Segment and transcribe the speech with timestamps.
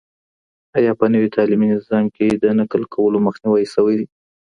[0.77, 4.07] آیا په نوي تعلیمي نظام کي د نقل کولو مخنیوی سوی دی؟